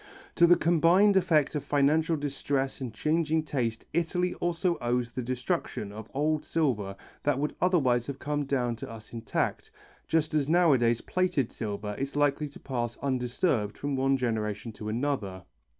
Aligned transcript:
To 0.33 0.47
the 0.47 0.55
combined 0.55 1.15
effect 1.15 1.53
of 1.53 1.63
financial 1.63 2.17
distress 2.17 2.81
and 2.81 2.91
changing 2.91 3.43
taste 3.43 3.85
Italy 3.93 4.33
also 4.33 4.77
owes 4.79 5.11
the 5.11 5.21
destruction 5.21 5.91
of 5.91 6.09
old 6.11 6.43
silver 6.43 6.95
that 7.21 7.37
would 7.37 7.55
otherwise 7.61 8.07
have 8.07 8.17
come 8.17 8.45
down 8.45 8.75
to 8.77 8.89
us 8.89 9.13
intact, 9.13 9.69
just 10.07 10.33
as 10.33 10.49
nowadays 10.49 11.01
plated 11.01 11.51
silver 11.51 11.93
is 11.99 12.15
likely 12.15 12.47
to 12.47 12.59
pass 12.59 12.97
undisturbed 13.03 13.77
from 13.77 13.95
one 13.95 14.17
generation 14.17 14.71
to 14.71 14.89
another. 14.89 15.43